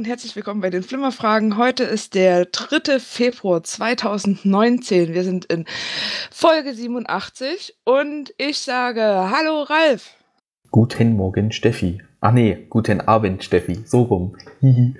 und 0.00 0.06
herzlich 0.06 0.34
willkommen 0.34 0.62
bei 0.62 0.70
den 0.70 0.82
Flimmerfragen. 0.82 1.58
Heute 1.58 1.84
ist 1.84 2.14
der 2.14 2.46
3. 2.46 2.98
Februar 2.98 3.62
2019. 3.62 5.12
Wir 5.12 5.24
sind 5.24 5.44
in 5.44 5.66
Folge 6.30 6.72
87 6.72 7.76
und 7.84 8.32
ich 8.38 8.60
sage 8.60 9.02
Hallo 9.02 9.60
Ralf. 9.60 10.14
Guten 10.70 11.18
Morgen 11.18 11.52
Steffi. 11.52 12.00
Ach 12.22 12.32
nee, 12.32 12.66
guten 12.70 13.02
Abend 13.02 13.44
Steffi. 13.44 13.82
So 13.84 14.04
rum. 14.04 14.38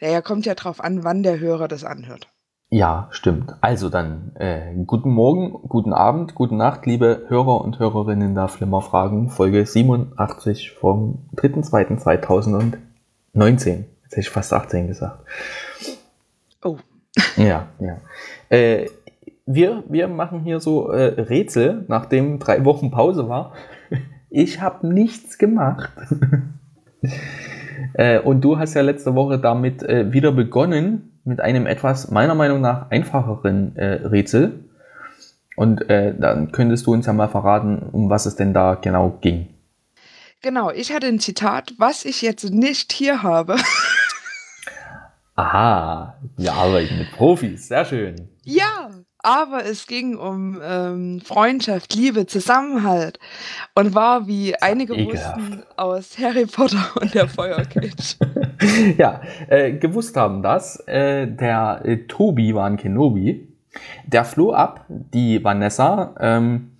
naja, 0.00 0.20
kommt 0.20 0.44
ja 0.44 0.56
drauf 0.56 0.82
an, 0.82 1.04
wann 1.04 1.22
der 1.22 1.38
Hörer 1.38 1.68
das 1.68 1.84
anhört. 1.84 2.26
Ja, 2.68 3.06
stimmt. 3.12 3.54
Also 3.60 3.90
dann, 3.90 4.32
äh, 4.34 4.74
guten 4.86 5.10
Morgen, 5.12 5.52
guten 5.68 5.92
Abend, 5.92 6.34
gute 6.34 6.56
Nacht, 6.56 6.84
liebe 6.84 7.26
Hörer 7.28 7.60
und 7.60 7.78
Hörerinnen 7.78 8.34
der 8.34 8.48
Flimmerfragen, 8.48 9.30
Folge 9.30 9.64
87 9.64 10.72
vom 10.72 11.28
3.2.2019. 11.36 12.87
Jetzt 14.02 14.12
hätte 14.12 14.20
ich 14.20 14.30
fast 14.30 14.52
18 14.52 14.88
gesagt. 14.88 15.20
Oh. 16.62 16.76
Ja, 17.36 17.68
ja. 17.78 18.00
Äh, 18.48 18.86
wir, 19.46 19.84
wir 19.88 20.08
machen 20.08 20.40
hier 20.40 20.60
so 20.60 20.90
äh, 20.90 21.20
Rätsel, 21.20 21.84
nachdem 21.88 22.38
drei 22.38 22.64
Wochen 22.64 22.90
Pause 22.90 23.28
war. 23.28 23.54
Ich 24.30 24.60
habe 24.60 24.86
nichts 24.86 25.38
gemacht. 25.38 25.90
äh, 27.94 28.18
und 28.18 28.42
du 28.42 28.58
hast 28.58 28.74
ja 28.74 28.82
letzte 28.82 29.14
Woche 29.14 29.38
damit 29.38 29.82
äh, 29.82 30.12
wieder 30.12 30.32
begonnen, 30.32 31.18
mit 31.24 31.40
einem 31.40 31.66
etwas 31.66 32.10
meiner 32.10 32.34
Meinung 32.34 32.60
nach 32.60 32.90
einfacheren 32.90 33.74
äh, 33.76 34.06
Rätsel. 34.06 34.64
Und 35.56 35.88
äh, 35.88 36.14
dann 36.14 36.52
könntest 36.52 36.86
du 36.86 36.92
uns 36.92 37.06
ja 37.06 37.14
mal 37.14 37.28
verraten, 37.28 37.78
um 37.90 38.10
was 38.10 38.26
es 38.26 38.36
denn 38.36 38.52
da 38.52 38.74
genau 38.74 39.16
ging. 39.22 39.48
Genau, 40.40 40.70
ich 40.70 40.92
hatte 40.92 41.08
ein 41.08 41.18
Zitat, 41.18 41.74
was 41.78 42.04
ich 42.04 42.22
jetzt 42.22 42.50
nicht 42.50 42.92
hier 42.92 43.22
habe. 43.22 43.56
Aha, 45.34 46.16
wir 46.36 46.52
arbeiten 46.52 46.98
mit 46.98 47.10
Profis, 47.12 47.68
sehr 47.68 47.84
schön. 47.84 48.28
Ja, 48.44 48.90
aber 49.18 49.64
es 49.64 49.88
ging 49.88 50.16
um 50.16 50.60
ähm, 50.62 51.20
Freundschaft, 51.20 51.94
Liebe, 51.94 52.26
Zusammenhalt 52.26 53.18
und 53.74 53.96
war, 53.96 54.28
wie 54.28 54.54
einige 54.54 54.94
Ekelhaft. 54.94 55.38
wussten, 55.38 55.62
aus 55.76 56.18
Harry 56.18 56.46
Potter 56.46 56.84
und 57.00 57.14
der 57.14 57.28
Feuerkelch. 57.28 58.16
ja, 58.96 59.20
äh, 59.48 59.72
gewusst 59.72 60.16
haben 60.16 60.42
das. 60.42 60.78
Äh, 60.86 61.26
der 61.26 61.82
äh, 61.84 61.96
Tobi 62.06 62.54
war 62.54 62.66
ein 62.66 62.76
Kenobi. 62.76 63.48
Der 64.06 64.24
floh 64.24 64.52
ab, 64.52 64.84
die 64.88 65.42
Vanessa, 65.42 66.14
ähm, 66.20 66.72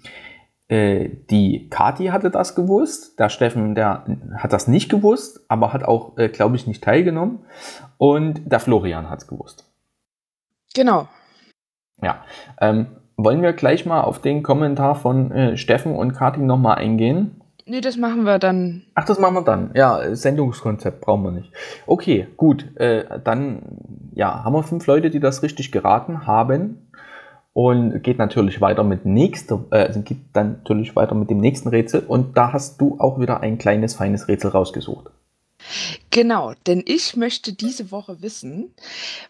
äh, 0.69 1.09
die 1.31 1.69
Kati 1.71 2.07
hatte 2.07 2.31
das 2.31 2.55
gewusst, 2.55 3.19
der 3.19 3.31
Steffen, 3.31 3.75
der 3.75 4.05
hat 4.37 4.53
das 4.53 4.69
nicht 4.69 4.91
gewusst, 4.91 5.45
aber 5.49 5.73
hat 5.73 5.83
auch, 5.83 6.17
äh, 6.19 6.29
glaube 6.29 6.57
ich, 6.57 6.67
nicht 6.67 6.85
teilgenommen. 6.85 7.41
Und 7.97 8.53
der 8.53 8.61
Florian 8.61 9.09
hat 9.09 9.23
es 9.23 9.27
gewusst. 9.27 9.65
Genau. 10.75 11.09
Ja, 12.03 12.25
ähm, 12.61 12.87
wollen 13.17 13.43
wir 13.43 13.53
gleich 13.55 13.87
mal 13.87 14.03
auf 14.03 14.21
den 14.21 14.43
Kommentar 14.43 14.95
von 14.95 15.33
äh, 15.33 15.57
Steffen 15.57 15.97
und 15.97 16.13
Kathi 16.13 16.41
nochmal 16.41 16.77
eingehen? 16.77 17.41
Nee, 17.65 17.81
das 17.81 17.97
machen 17.97 18.23
wir 18.23 18.39
dann. 18.39 18.85
Ach, 18.95 19.05
das 19.05 19.19
machen 19.19 19.35
wir 19.35 19.43
dann. 19.43 19.73
Ja, 19.75 20.15
Sendungskonzept 20.15 21.01
brauchen 21.01 21.25
wir 21.25 21.33
nicht. 21.33 21.53
Okay, 21.87 22.29
gut. 22.37 22.77
Äh, 22.77 23.21
dann 23.25 23.63
ja, 24.15 24.45
haben 24.45 24.55
wir 24.55 24.63
fünf 24.63 24.87
Leute, 24.87 25.11
die 25.11 25.21
das 25.21 25.43
richtig 25.43 25.73
geraten 25.73 26.27
haben. 26.27 26.91
Und 27.59 28.05
geht 28.05 28.19
natürlich 28.19 28.61
weiter 28.61 28.85
mit 28.85 29.05
nächster, 29.05 29.65
äh, 29.73 29.79
also 29.87 30.01
geht 30.03 30.19
dann 30.33 30.59
natürlich 30.59 30.95
weiter 30.95 31.17
mit 31.17 31.29
dem 31.29 31.39
nächsten 31.39 31.71
Rätsel. 31.71 32.05
Und 32.07 32.37
da 32.37 32.53
hast 32.53 32.81
du 32.81 33.01
auch 33.01 33.19
wieder 33.19 33.41
ein 33.41 33.59
kleines, 33.59 33.97
feines 33.97 34.29
Rätsel 34.29 34.53
rausgesucht. 34.53 35.11
Genau, 36.13 36.53
denn 36.69 36.85
ich 36.87 37.17
möchte 37.17 37.53
diese 37.53 37.91
Woche 37.91 38.23
wissen, 38.23 38.73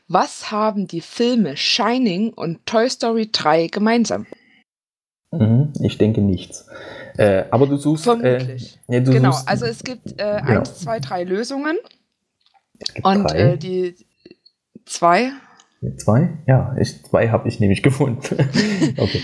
was 0.08 0.50
haben 0.50 0.86
die 0.86 1.00
Filme 1.00 1.56
Shining 1.56 2.34
und 2.34 2.66
Toy 2.66 2.90
Story 2.90 3.30
3 3.32 3.68
gemeinsam? 3.68 4.26
Mhm, 5.30 5.72
ich 5.80 5.96
denke 5.96 6.20
nichts. 6.20 6.68
Äh, 7.16 7.44
aber 7.50 7.66
du 7.66 7.78
suchst. 7.78 8.06
Äh, 8.08 8.10
Vermutlich. 8.10 8.78
Äh, 8.88 8.96
ja, 8.96 9.00
du 9.00 9.10
genau, 9.10 9.32
suchst, 9.32 9.48
also 9.48 9.64
es 9.64 9.82
gibt 9.82 10.12
äh, 10.20 10.42
genau. 10.44 10.58
eins, 10.58 10.78
zwei, 10.78 11.00
drei 11.00 11.24
Lösungen. 11.24 11.78
Und 13.02 13.24
drei. 13.24 13.38
Äh, 13.38 13.56
die 13.56 13.94
zwei. 14.84 15.32
Zwei? 15.96 16.30
Ja, 16.46 16.74
ich, 16.78 17.04
zwei 17.04 17.28
habe 17.28 17.48
ich 17.48 17.60
nämlich 17.60 17.82
gefunden. 17.84 18.36
okay. 18.96 19.22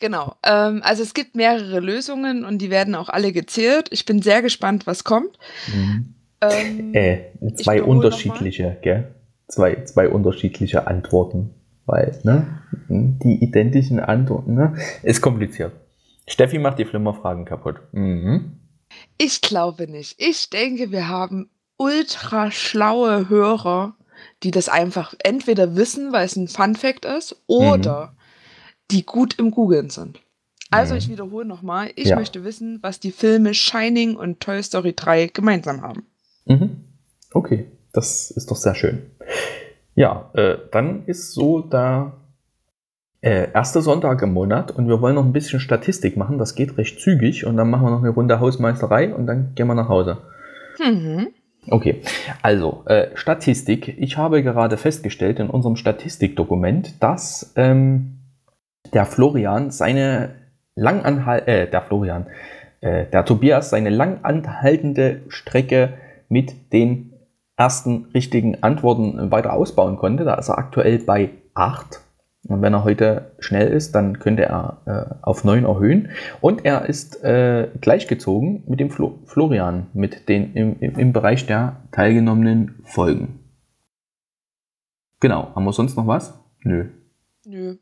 Genau. 0.00 0.34
Ähm, 0.42 0.80
also 0.82 1.02
es 1.02 1.14
gibt 1.14 1.36
mehrere 1.36 1.80
Lösungen 1.80 2.44
und 2.44 2.58
die 2.58 2.70
werden 2.70 2.94
auch 2.94 3.08
alle 3.08 3.32
gezählt. 3.32 3.88
Ich 3.90 4.04
bin 4.04 4.20
sehr 4.20 4.42
gespannt, 4.42 4.86
was 4.86 5.04
kommt. 5.04 5.38
Mhm. 5.72 6.14
Ähm, 6.40 6.94
äh, 6.94 7.54
zwei 7.54 7.82
unterschiedliche, 7.82 8.78
gell? 8.82 9.14
Zwei, 9.46 9.84
zwei 9.84 10.08
unterschiedliche 10.08 10.86
Antworten. 10.86 11.54
Weil, 11.86 12.18
ne? 12.24 12.62
Die 12.88 13.42
identischen 13.44 14.00
Antworten, 14.00 14.54
ne? 14.54 14.74
Ist 15.02 15.20
kompliziert. 15.20 15.72
Steffi 16.26 16.58
macht 16.58 16.78
die 16.78 16.84
Flimmerfragen 16.84 17.44
kaputt. 17.44 17.76
Mhm. 17.92 18.58
Ich 19.18 19.40
glaube 19.40 19.88
nicht. 19.90 20.16
Ich 20.18 20.50
denke, 20.50 20.90
wir 20.90 21.08
haben 21.08 21.50
ultra 21.76 22.50
schlaue 22.50 23.28
Hörer, 23.28 23.94
die 24.42 24.50
das 24.50 24.68
einfach 24.68 25.14
entweder 25.22 25.76
wissen, 25.76 26.12
weil 26.12 26.26
es 26.26 26.36
ein 26.36 26.48
Fun 26.48 26.74
Fact 26.74 27.04
ist, 27.04 27.36
oder 27.46 28.06
mhm. 28.06 28.18
die 28.90 29.06
gut 29.06 29.38
im 29.38 29.50
Googlen 29.50 29.90
sind. 29.90 30.20
Also, 30.70 30.94
ich 30.94 31.10
wiederhole 31.10 31.44
nochmal. 31.44 31.90
Ich 31.96 32.08
ja. 32.08 32.16
möchte 32.16 32.44
wissen, 32.44 32.78
was 32.80 32.98
die 32.98 33.12
Filme 33.12 33.52
Shining 33.52 34.16
und 34.16 34.40
Toy 34.40 34.62
Story 34.62 34.94
3 34.94 35.26
gemeinsam 35.26 35.82
haben. 35.82 36.06
Mhm. 36.46 36.84
Okay, 37.34 37.66
das 37.92 38.30
ist 38.30 38.50
doch 38.50 38.56
sehr 38.56 38.74
schön. 38.74 39.02
Ja, 39.94 40.30
äh, 40.32 40.56
dann 40.70 41.04
ist 41.04 41.32
so 41.32 41.60
der 41.60 42.14
äh, 43.20 43.52
erste 43.52 43.82
Sonntag 43.82 44.22
im 44.22 44.32
Monat 44.32 44.70
und 44.70 44.88
wir 44.88 45.00
wollen 45.00 45.14
noch 45.14 45.24
ein 45.24 45.32
bisschen 45.32 45.60
Statistik 45.60 46.16
machen. 46.16 46.38
Das 46.38 46.54
geht 46.54 46.78
recht 46.78 47.00
zügig 47.00 47.44
und 47.44 47.56
dann 47.56 47.70
machen 47.70 47.86
wir 47.86 47.90
noch 47.90 48.02
eine 48.02 48.10
Runde 48.10 48.40
Hausmeisterei 48.40 49.14
und 49.14 49.26
dann 49.26 49.54
gehen 49.54 49.66
wir 49.66 49.74
nach 49.74 49.88
Hause. 49.88 50.18
Mhm. 50.78 51.28
Okay, 51.68 52.02
also 52.42 52.82
äh, 52.86 53.08
Statistik. 53.14 53.96
Ich 53.98 54.16
habe 54.16 54.42
gerade 54.42 54.76
festgestellt 54.76 55.38
in 55.38 55.48
unserem 55.48 55.76
Statistikdokument, 55.76 57.00
dass 57.02 57.52
ähm, 57.56 58.18
der 58.92 59.06
Florian 59.06 59.70
seine 59.70 60.34
langanhalt, 60.74 61.46
äh, 61.46 61.70
der 61.70 61.82
Florian, 61.82 62.26
äh, 62.80 63.06
der 63.06 63.24
Tobias 63.24 63.70
seine 63.70 63.90
langanhaltende 63.90 65.22
Strecke 65.28 65.94
mit 66.28 66.72
den 66.72 67.12
ersten 67.56 68.06
richtigen 68.12 68.62
Antworten 68.62 69.30
weiter 69.30 69.52
ausbauen 69.52 69.96
konnte. 69.96 70.24
Da 70.24 70.34
ist 70.34 70.48
er 70.48 70.58
aktuell 70.58 70.98
bei 70.98 71.30
8. 71.54 72.00
Und 72.48 72.60
wenn 72.60 72.74
er 72.74 72.82
heute 72.82 73.32
schnell 73.38 73.68
ist, 73.68 73.94
dann 73.94 74.18
könnte 74.18 74.44
er 74.44 74.78
äh, 74.84 75.14
auf 75.22 75.44
9 75.44 75.64
erhöhen. 75.64 76.10
Und 76.40 76.64
er 76.64 76.86
ist 76.88 77.22
äh, 77.22 77.68
gleichgezogen 77.80 78.64
mit 78.66 78.80
dem 78.80 78.90
Flo 78.90 79.20
Florian, 79.26 79.86
mit 79.94 80.28
den 80.28 80.52
im, 80.54 80.76
im, 80.80 80.98
im 80.98 81.12
Bereich 81.12 81.46
der 81.46 81.76
teilgenommenen 81.92 82.82
Folgen. 82.84 83.38
Genau. 85.20 85.54
Haben 85.54 85.64
wir 85.64 85.72
sonst 85.72 85.96
noch 85.96 86.08
was? 86.08 86.34
Nö. 86.64 86.88
Nö. 87.44 87.76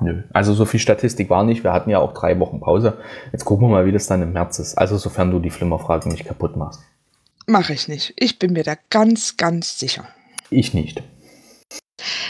Nö. 0.00 0.22
Also 0.32 0.52
so 0.52 0.66
viel 0.66 0.80
Statistik 0.80 1.30
war 1.30 1.44
nicht. 1.44 1.64
Wir 1.64 1.72
hatten 1.72 1.88
ja 1.88 1.98
auch 1.98 2.12
drei 2.12 2.38
Wochen 2.40 2.60
Pause. 2.60 2.98
Jetzt 3.32 3.44
gucken 3.44 3.68
wir 3.68 3.70
mal, 3.70 3.86
wie 3.86 3.92
das 3.92 4.06
dann 4.06 4.20
im 4.20 4.32
März 4.32 4.58
ist. 4.58 4.76
Also 4.76 4.98
sofern 4.98 5.30
du 5.30 5.38
die 5.38 5.50
Flimmerfragen 5.50 6.12
nicht 6.12 6.26
kaputt 6.26 6.56
machst. 6.56 6.82
Mache 7.46 7.72
ich 7.72 7.88
nicht. 7.88 8.12
Ich 8.16 8.38
bin 8.38 8.52
mir 8.52 8.64
da 8.64 8.74
ganz, 8.90 9.36
ganz 9.36 9.78
sicher. 9.78 10.04
Ich 10.50 10.74
nicht. 10.74 11.02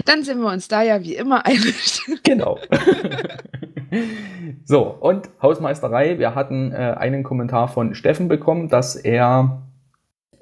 Dann 0.05 0.23
sind 0.23 0.41
wir 0.41 0.51
uns 0.51 0.69
da 0.69 0.83
ja 0.83 1.03
wie 1.03 1.15
immer 1.15 1.47
einig. 1.47 2.01
Genau. 2.23 2.59
so, 4.65 4.83
und 4.83 5.31
Hausmeisterei. 5.41 6.19
Wir 6.19 6.35
hatten 6.35 6.73
äh, 6.73 6.95
einen 6.97 7.23
Kommentar 7.23 7.69
von 7.69 7.95
Steffen 7.95 8.29
bekommen, 8.29 8.69
dass 8.69 8.97
er 8.97 9.63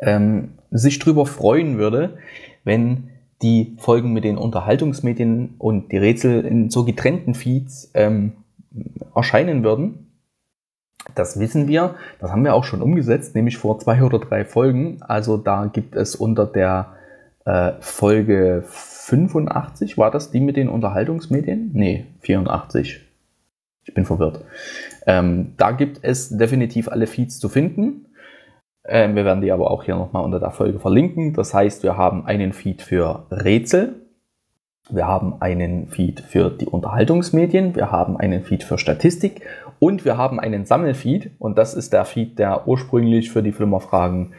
ähm, 0.01 0.55
sich 0.71 0.99
darüber 0.99 1.27
freuen 1.27 1.79
würde, 1.79 2.19
wenn 2.65 3.11
die 3.43 3.77
Folgen 3.79 4.13
mit 4.13 4.25
den 4.25 4.39
Unterhaltungsmedien 4.39 5.55
und 5.59 5.91
die 5.93 5.99
Rätsel 5.99 6.45
in 6.45 6.71
so 6.71 6.85
getrennten 6.85 7.35
Feeds 7.35 7.91
ähm, 7.95 8.33
erscheinen 9.15 9.65
würden. 9.65 10.13
Das 11.17 11.39
wissen 11.41 11.67
wir, 11.67 11.97
das 12.21 12.31
haben 12.31 12.45
wir 12.45 12.55
auch 12.55 12.65
schon 12.65 12.81
umgesetzt, 12.81 13.35
nämlich 13.35 13.59
vor 13.59 13.79
zwei 13.81 14.03
oder 14.03 14.21
drei 14.21 14.45
Folgen. 14.45 15.03
Also 15.03 15.37
da 15.37 15.67
gibt 15.67 15.97
es 15.97 16.15
unter 16.15 16.47
der 16.47 16.97
äh, 17.45 17.73
Folge 17.81 18.65
85, 18.67 19.99
war 19.99 20.11
das 20.11 20.31
die 20.31 20.41
mit 20.41 20.57
den 20.57 20.69
Unterhaltungsmedien? 20.69 21.71
Nee, 21.73 22.07
84. 22.21 23.01
Ich 23.85 23.95
bin 23.95 24.05
verwirrt. 24.05 24.45
Ähm, 25.07 25.55
da 25.57 25.73
gibt 25.73 26.01
es 26.03 26.37
definitiv 26.37 26.89
alle 26.89 27.07
Feeds 27.07 27.41
zu 27.41 27.49
finden. 27.49 28.07
Ähm, 28.85 29.17
wir 29.17 29.25
werden 29.25 29.41
die 29.41 29.53
aber 29.53 29.71
auch 29.71 29.85
hier 29.85 29.97
nochmal 29.97 30.25
unter 30.25 30.41
der 30.41 30.51
Folge 30.51 30.79
verlinken. 30.79 31.35
Das 31.35 31.53
heißt, 31.53 31.83
wir 31.83 31.97
haben 31.97 32.27
einen 32.27 32.53
Feed 32.53 32.83
für 32.83 33.27
Rätsel, 33.31 33.97
wir 34.91 35.07
haben 35.07 35.41
einen 35.41 35.89
Feed 35.89 36.21
für 36.21 36.51
die 36.51 36.67
Unterhaltungsmedien, 36.67 37.75
wir 37.77 37.91
haben 37.91 38.17
einen 38.17 38.43
Feed 38.43 38.65
für 38.65 38.79
Statistik 38.79 39.43
und 39.79 40.05
wir 40.05 40.17
haben 40.17 40.39
einen 40.39 40.65
Sammelfeed. 40.65 41.33
Und 41.39 41.59
das 41.59 41.75
ist 41.75 41.93
der 41.93 42.05
Feed, 42.05 42.39
der 42.39 42.69
ursprünglich 42.69 43.31
für 43.31 43.43
die 43.43 43.53
Flimmerfragen 43.53 44.35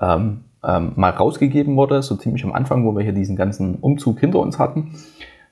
ähm, 0.00 0.44
ähm, 0.64 0.92
mal 0.96 1.10
rausgegeben 1.10 1.76
wurde, 1.76 2.02
so 2.02 2.16
ziemlich 2.16 2.44
am 2.44 2.52
Anfang, 2.52 2.84
wo 2.84 2.96
wir 2.96 3.02
hier 3.02 3.12
diesen 3.12 3.36
ganzen 3.36 3.76
Umzug 3.76 4.20
hinter 4.20 4.40
uns 4.40 4.58
hatten. 4.58 4.94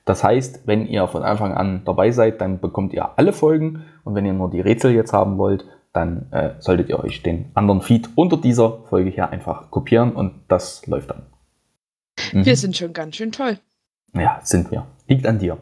Das 0.05 0.23
heißt, 0.23 0.61
wenn 0.65 0.87
ihr 0.87 1.07
von 1.07 1.23
Anfang 1.23 1.53
an 1.53 1.81
dabei 1.85 2.11
seid, 2.11 2.39
dann 2.39 2.59
bekommt 2.59 2.93
ihr 2.93 3.17
alle 3.17 3.33
Folgen 3.33 3.83
und 4.03 4.15
wenn 4.15 4.25
ihr 4.25 4.33
nur 4.33 4.49
die 4.49 4.61
Rätsel 4.61 4.93
jetzt 4.93 5.11
haben 5.11 5.37
wollt, 5.37 5.65
dann 5.91 6.31
äh, 6.31 6.53
solltet 6.59 6.89
ihr 6.89 6.99
euch 7.03 7.23
den 7.23 7.51
anderen 7.55 7.81
Feed 7.81 8.09
unter 8.15 8.37
dieser 8.37 8.83
Folge 8.85 9.09
hier 9.09 9.29
einfach 9.29 9.69
kopieren 9.71 10.13
und 10.13 10.33
das 10.47 10.85
läuft 10.87 11.09
dann. 11.09 11.23
Mhm. 12.31 12.45
Wir 12.45 12.55
sind 12.55 12.77
schon 12.77 12.93
ganz 12.93 13.15
schön 13.15 13.31
toll. 13.31 13.57
Ja, 14.13 14.39
sind 14.43 14.71
wir. 14.71 14.87
Liegt 15.07 15.25
an 15.25 15.39
dir. 15.39 15.57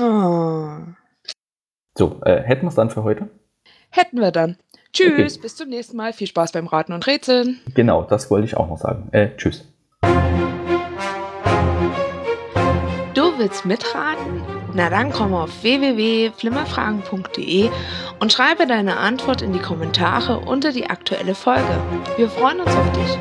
Oh. 0.00 0.78
So, 1.96 2.20
äh, 2.24 2.42
hätten 2.42 2.62
wir 2.62 2.68
es 2.68 2.74
dann 2.74 2.90
für 2.90 3.02
heute? 3.02 3.28
Hätten 3.90 4.20
wir 4.20 4.30
dann. 4.30 4.56
Tschüss, 4.92 5.34
okay. 5.34 5.42
bis 5.42 5.56
zum 5.56 5.68
nächsten 5.68 5.96
Mal. 5.96 6.12
Viel 6.12 6.26
Spaß 6.26 6.52
beim 6.52 6.66
Raten 6.66 6.92
und 6.92 7.06
Rätseln. 7.06 7.60
Genau, 7.74 8.02
das 8.02 8.30
wollte 8.30 8.46
ich 8.46 8.56
auch 8.56 8.68
noch 8.68 8.78
sagen. 8.78 9.08
Äh, 9.12 9.28
tschüss. 9.36 9.64
Du 13.14 13.38
willst 13.38 13.66
mitraten? 13.66 14.42
Na 14.74 14.90
dann 14.90 15.10
komm 15.10 15.34
auf 15.34 15.62
www.flimmerfragen.de 15.62 17.70
und 18.20 18.32
schreibe 18.32 18.66
deine 18.66 18.98
Antwort 18.98 19.42
in 19.42 19.52
die 19.52 19.58
Kommentare 19.58 20.38
unter 20.40 20.72
die 20.72 20.88
aktuelle 20.88 21.34
Folge. 21.34 21.82
Wir 22.16 22.28
freuen 22.28 22.60
uns 22.60 22.74
auf 22.74 22.92
dich. 22.92 23.18